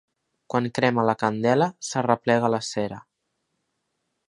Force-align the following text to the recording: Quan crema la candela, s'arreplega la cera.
Quan 0.53 0.67
crema 0.77 1.03
la 1.09 1.15
candela, 1.25 1.67
s'arreplega 1.89 2.51
la 2.55 2.63
cera. 2.71 3.01